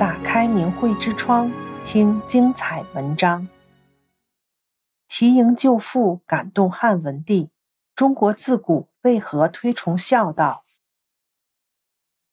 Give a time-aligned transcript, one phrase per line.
[0.00, 1.52] 打开明慧之窗，
[1.84, 3.46] 听精彩文章。
[5.06, 7.50] 提萦救父感动汉文帝。
[7.94, 10.64] 中国自古为何推崇孝道？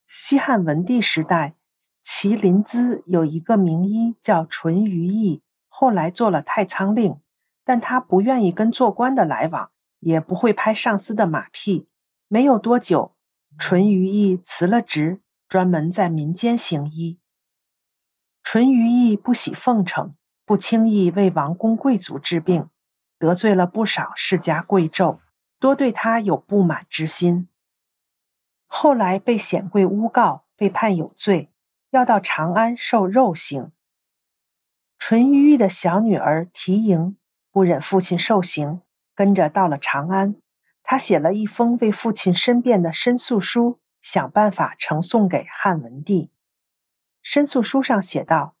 [0.06, 1.56] 西汉文帝时代，
[2.02, 7.20] 麒麟兹有一个名医叫淳于意，后来做了太仓令，
[7.66, 11.86] 但他不愿意跟做官的来往，也不会拍上司的马屁。
[12.28, 13.14] 没有多久，
[13.58, 17.18] 淳于意辞了职，专门在民间行医。
[18.50, 20.16] 淳于意不喜奉承，
[20.46, 22.70] 不轻易为王公贵族治病，
[23.18, 25.18] 得罪了不少世家贵胄，
[25.60, 27.50] 多对他有不满之心。
[28.66, 31.50] 后来被显贵诬告，被判有罪，
[31.90, 33.70] 要到长安受肉刑。
[34.98, 37.18] 淳于意的小女儿缇萦
[37.52, 38.80] 不忍父亲受刑，
[39.14, 40.36] 跟着到了长安。
[40.82, 46.30] 她写了一封为父亲申辩的申诉书，想办法呈送给汉文帝。
[47.30, 48.56] 申诉书上写道：“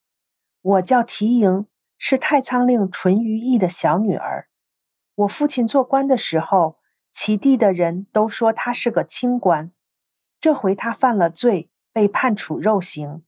[0.60, 1.64] 我叫缇萦，
[1.96, 4.50] 是太仓令淳于意的小女儿。
[5.14, 6.76] 我父亲做官的时候，
[7.10, 9.72] 齐地的人都说他是个清官。
[10.38, 13.22] 这回他犯了罪，被判处肉刑。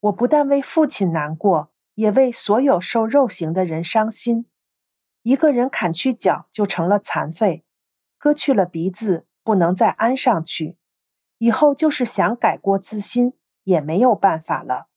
[0.00, 4.46] 我不但为父亲难过，也为所有受肉刑的人伤心。
[5.22, 7.64] 一个人砍去脚就成了残废，
[8.18, 10.76] 割去了鼻子不能再安上去，
[11.38, 14.88] 以后就是想改过自新。”也没有办法了。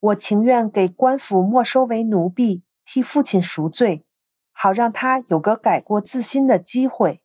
[0.00, 4.04] 我情愿给官府没收为奴婢，替父亲赎罪，
[4.50, 7.22] 好让他有个改过自新的机会。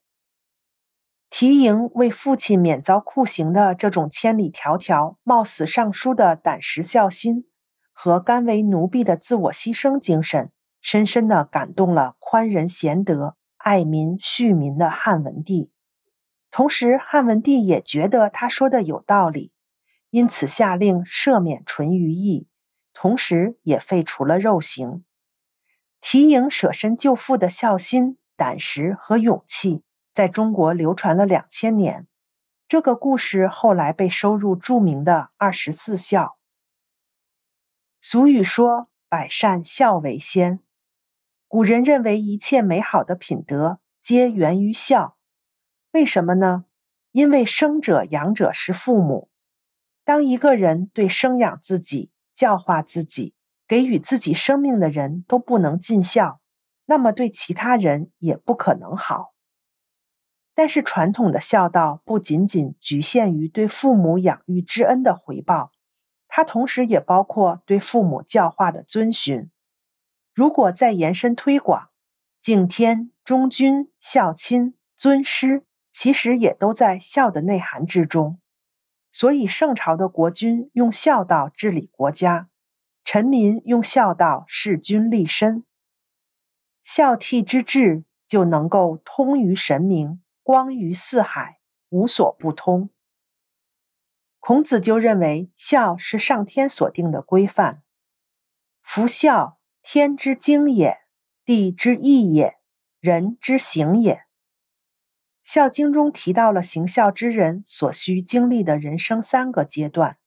[1.29, 7.49] 缇萦为父亲免遭酷刑的这种千里迢迢冒死上书的胆识孝心
[7.91, 15.71] 和甘为奴婢的自我牺牲精神，深深地感动了宽仁贤德、爱民恤民的汉文帝。
[16.49, 19.51] 同时，汉文帝也觉得他说的有道理。
[20.17, 22.47] 因此下令赦免淳于意，
[22.91, 25.05] 同时也废除了肉刑。
[26.01, 29.83] 缇萦舍身救父的孝心、胆识和勇气，
[30.15, 32.07] 在中国流传了两千年。
[32.67, 36.23] 这个故事后来被收入著名的《二十四孝》。
[38.01, 40.61] 俗语说：“百善孝为先。”
[41.47, 45.15] 古人认为一切美好的品德皆源于孝。
[45.91, 46.65] 为什么呢？
[47.11, 49.29] 因为生者养者是父母。
[50.07, 53.33] 当一个人对生养自己、教化自己、
[53.67, 56.39] 给予自己生命的人都不能尽孝，
[56.85, 59.33] 那么对其他人也不可能好。
[60.55, 65.73] 但是传统的孝道不仅仅局限于对父母养育之恩的回报，
[66.29, 69.51] 它同时也包括对父母教化的遵循。
[70.33, 71.89] 如果再延伸推广，
[72.39, 78.39] 敬天、忠君、孝亲、尊师，其实也都在孝的内涵之中。
[79.19, 82.49] 所以，圣朝的国君用孝道治理国家，
[83.03, 85.65] 臣民用孝道事君立身，
[86.83, 91.57] 孝悌之治就能够通于神明，光于四海，
[91.89, 92.91] 无所不通。
[94.37, 97.81] 孔子就认为孝是上天所定的规范，
[98.83, 100.99] 夫孝，天之经也，
[101.43, 102.59] 地之义也，
[102.99, 104.13] 人之行也。
[105.47, 110.17] 《孝经》中提到了行孝之人所需经历的人生三个阶段：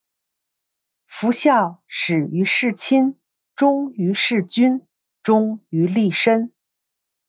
[1.07, 3.19] 夫孝，始于事亲，
[3.55, 4.81] 忠于事君，
[5.23, 6.55] 终于立身。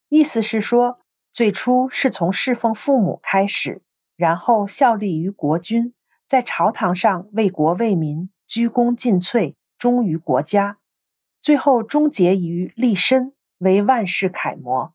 [0.08, 1.00] 意思是说，
[1.30, 3.82] 最初是从侍奉父母开始，
[4.16, 5.92] 然后效力于国君，
[6.26, 10.78] 在朝堂上为国为民，鞠躬尽瘁，忠于国家，
[11.42, 14.94] 最后终结于立身，为万世楷模。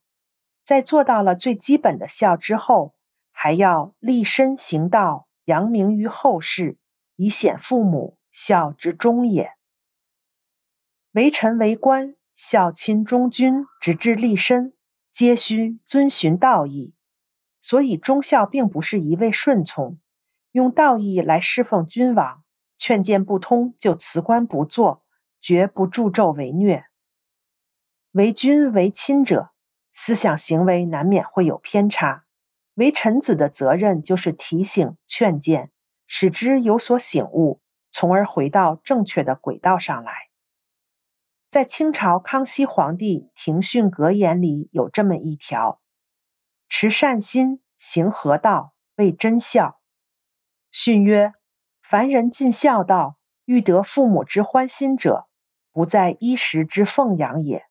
[0.67, 2.94] 在做到了最基本的孝之后，
[3.31, 6.78] 还要立身行道，扬名于后世，
[7.16, 9.53] 以显父母孝之忠也。
[11.13, 14.73] 为臣为官，孝亲忠君，直至立身，
[15.09, 16.94] 皆须遵循道义。
[17.61, 19.97] 所以忠孝并不是一味顺从，
[20.51, 22.44] 用道义来侍奉君王，
[22.77, 25.06] 劝谏不通就辞官不做，
[25.39, 26.88] 绝不助纣为虐。
[28.12, 29.51] 为君为亲者。
[29.99, 32.25] 思想行为难免会有偏差，
[32.75, 35.71] 为臣子的责任就是提醒、劝谏，
[36.05, 40.29] 使之有所醒悟，从而回到正确的轨道上来。
[41.49, 45.81] 在清朝康熙皇帝庭训格言里有这么一条
[46.69, 49.79] ：“持善心，行和道，为真孝。”
[50.69, 51.33] 训曰
[51.81, 55.27] ：“凡人尽孝道，欲得父母之欢心者，
[55.71, 57.65] 不在衣食之奉养也，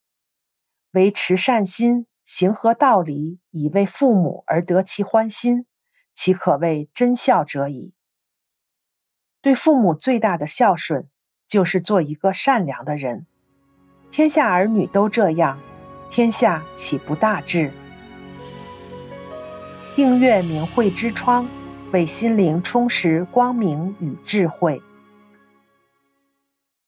[0.90, 5.64] 惟持善心。”行合道理，以为父母而得其欢心，
[6.12, 7.94] 岂可谓真孝者矣？
[9.40, 11.08] 对父母最大的孝顺，
[11.46, 13.26] 就是做一个善良的人。
[14.10, 15.60] 天下儿女都这样，
[16.10, 17.70] 天下岂不大治？
[19.94, 21.48] 订阅明慧之窗，
[21.92, 24.82] 为心灵充实光明与智慧。